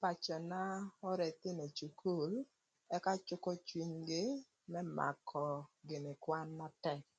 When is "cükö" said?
3.26-3.52